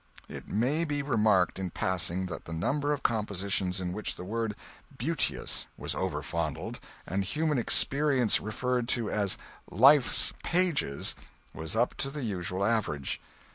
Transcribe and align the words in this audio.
It 0.27 0.47
may 0.47 0.83
be 0.83 1.03
remarked, 1.03 1.59
in 1.59 1.69
passing, 1.69 2.25
that 2.25 2.45
the 2.45 2.53
number 2.53 2.91
of 2.91 3.03
compositions 3.03 3.79
in 3.79 3.93
which 3.93 4.15
the 4.15 4.23
word 4.23 4.55
"beauteous" 4.97 5.67
was 5.77 5.93
over 5.93 6.23
fondled, 6.23 6.79
and 7.05 7.23
human 7.23 7.59
experience 7.59 8.39
referred 8.39 8.87
to 8.97 9.11
as 9.11 9.37
"life's 9.69 10.33
page," 10.43 10.83
was 11.53 11.75
up 11.75 11.93
to 11.97 12.09
the 12.09 12.23
usual 12.23 12.65
average. 12.65 13.21